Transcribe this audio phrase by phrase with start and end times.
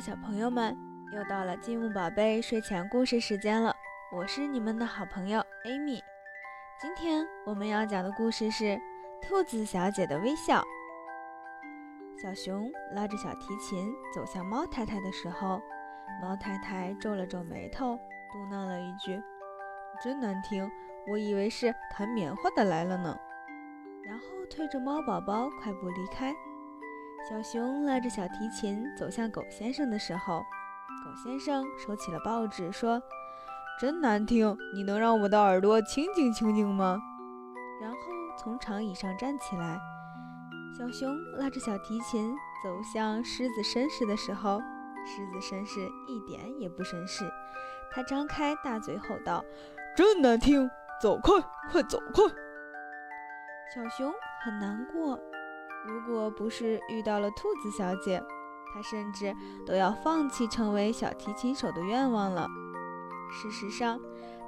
[0.00, 0.76] 小朋友们，
[1.12, 3.74] 又到了积木宝贝睡前故事时间了。
[4.10, 6.00] 我是你们的好朋友 Amy。
[6.80, 8.64] 今天我们要讲的故事是
[9.22, 10.60] 《兔子小姐的微笑》。
[12.20, 15.62] 小熊拉着小提琴走向猫太太的时候，
[16.20, 17.96] 猫太太皱了皱眉头，
[18.32, 19.22] 嘟囔了一句
[20.02, 20.68] ：“真难听，
[21.06, 23.16] 我以为是弹棉花的来了呢。”
[24.04, 26.34] 然后推着猫宝宝快步离开。
[27.26, 33.00] 小熊拉着小提琴走向狗先生的时候，狗先生收起了报纸，说
[33.80, 37.00] ：“真难听，你能让我的耳朵清静清静吗？”
[37.80, 37.96] 然后
[38.38, 39.80] 从长椅上站起来。
[40.76, 44.60] 小熊拉着小提琴走向狮子绅士的时候，
[45.06, 47.24] 狮子绅士一点也不绅士，
[47.90, 49.42] 他张开大嘴吼道
[49.96, 50.68] ：“真难听，
[51.00, 51.32] 走开，
[51.70, 52.22] 快走开！”
[53.74, 54.12] 小熊
[54.44, 55.18] 很难过。
[55.86, 58.22] 如果不是遇到了兔子小姐，
[58.72, 59.34] 他甚至
[59.66, 62.48] 都要放弃成为小提琴手的愿望了。
[63.30, 64.00] 事实上，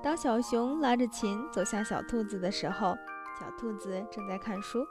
[0.02, 2.96] 当小熊拉着琴走向小兔子的时候，
[3.38, 4.86] 小兔子正在看书。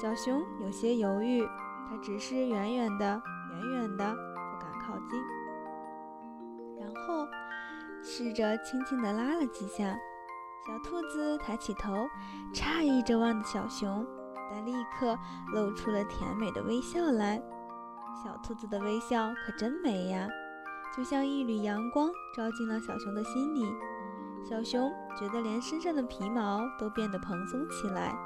[0.00, 1.48] 小熊有些犹豫，
[1.88, 5.20] 它只是远远的、远远的，不敢靠近。
[6.80, 7.26] 然后
[8.02, 9.96] 试着轻轻地拉了几下，
[10.66, 12.06] 小兔子抬起头，
[12.52, 14.04] 诧异着望着小熊。
[14.54, 15.18] 但立刻
[15.52, 17.42] 露出了甜美的微笑来。
[18.22, 20.28] 小兔子的微笑可真美呀，
[20.96, 23.66] 就像一缕阳光照进了小熊的心里。
[24.48, 28.16] 小熊觉得连身上的皮毛都变得蓬松起来。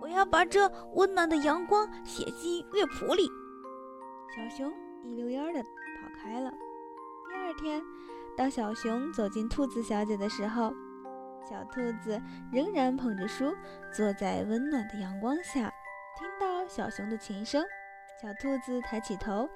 [0.00, 3.28] 我要把这温暖的阳光写进乐谱里。
[4.34, 4.72] 小熊
[5.04, 5.68] 一溜烟的跑
[6.18, 6.50] 开了。
[7.28, 7.82] 第二天，
[8.36, 10.72] 当小熊走进兔子小姐的时候，
[11.48, 13.54] 小兔子仍然捧着书，
[13.92, 15.72] 坐在温暖的阳光下，
[16.18, 17.64] 听到小熊的琴声。
[18.20, 19.48] 小兔子抬起头，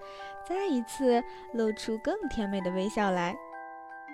[0.47, 1.23] 再一次
[1.55, 3.35] 露出更甜美的微笑来。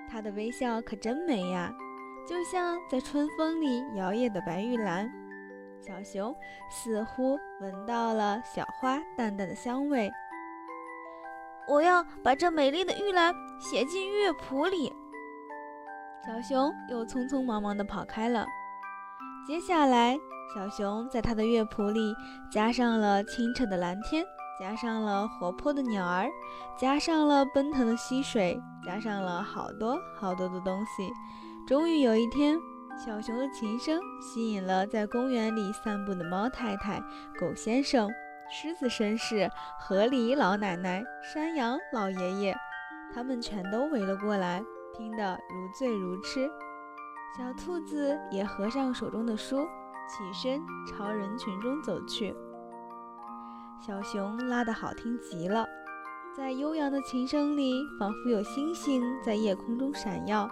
[0.09, 1.71] 它的微笑可真美呀，
[2.27, 5.12] 就像在春风里摇曳的白玉兰。
[5.81, 6.34] 小熊
[6.71, 10.11] 似乎闻到了小花淡淡的香味。
[11.69, 14.96] 我要把这美丽的玉兰写进乐谱里。
[16.27, 18.45] 小熊又匆匆忙忙地跑开了。
[19.47, 20.19] 接下来，
[20.53, 22.13] 小熊在他的乐谱里
[22.51, 24.25] 加上了清澈的蓝天，
[24.59, 26.29] 加上了活泼的鸟儿，
[26.77, 31.09] 加上了奔腾的溪水，加上了好多好多的东西。
[31.65, 32.59] 终于有一天，
[32.99, 36.99] 小熊的琴声吸引了在公园里散步的猫太太、
[37.39, 38.11] 狗先生、
[38.51, 39.49] 狮子绅士、
[39.79, 42.57] 河狸老奶奶、山羊老爷爷，
[43.15, 44.61] 他们全都围了过来。
[44.95, 46.51] 听得如醉如痴，
[47.37, 49.67] 小兔子也合上手中的书，
[50.09, 52.35] 起身朝人群中走去。
[53.81, 55.67] 小熊拉得好听极了，
[56.35, 60.49] 在悠扬的琴声里，仿佛有星星在夜空中闪耀，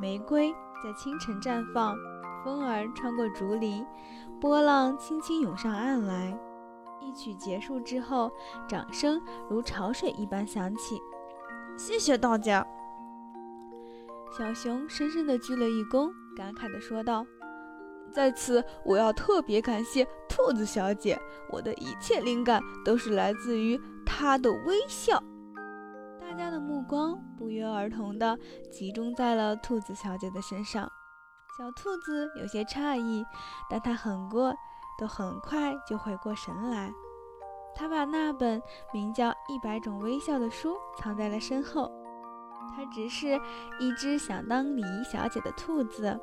[0.00, 1.94] 玫瑰在清晨绽放，
[2.42, 3.84] 风儿穿过竹林，
[4.40, 6.36] 波浪轻轻涌上岸来。
[7.00, 8.30] 一曲结束之后，
[8.66, 11.00] 掌声如潮水一般响起。
[11.76, 12.66] 谢谢大家。
[14.32, 17.26] 小熊深深地鞠了一躬，感慨地说道
[18.10, 21.20] ：“在此，我要特别感谢兔子小姐，
[21.50, 25.22] 我的一切灵感都是来自于她的微笑。”
[26.18, 28.38] 大家的目光不约而同地
[28.70, 30.90] 集中在了兔子小姐的身上。
[31.58, 33.22] 小兔子有些诧异，
[33.68, 34.54] 但它很过，
[34.98, 36.90] 都很快就回过神来。
[37.74, 38.62] 他把那本
[38.94, 41.92] 名叫《一百种微笑》的书藏在了身后。
[42.86, 43.40] 只是
[43.78, 46.18] 一只想当礼仪小姐的兔子，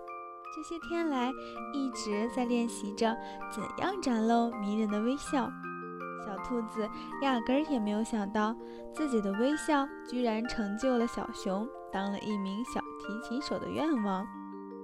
[0.55, 1.31] 这些天来
[1.73, 3.15] 一直在练习着
[3.51, 5.49] 怎样展露迷人的微笑。
[6.25, 6.87] 小兔子
[7.21, 8.55] 压根儿也没有想到，
[8.93, 14.25] 自己的微笑居然成就了小熊当了一名小提琴手的愿望。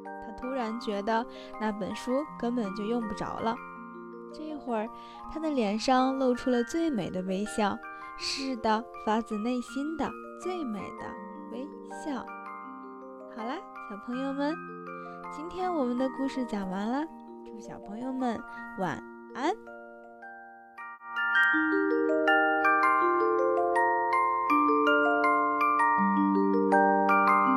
[0.06, 1.26] 他突然觉得
[1.60, 3.56] 那本书根本就用不着了。
[4.34, 4.90] 这会儿，
[5.32, 7.78] 他的脸上露出了最美的微笑，
[8.18, 10.10] 是的，发自内心的
[10.42, 11.35] 最美的。
[11.92, 12.26] 笑。
[13.36, 13.56] 好啦，
[13.90, 14.56] 小朋友们，
[15.32, 17.06] 今天我们的故事讲完了，
[17.46, 18.40] 祝小朋友们
[18.80, 19.02] 晚
[19.34, 19.75] 安。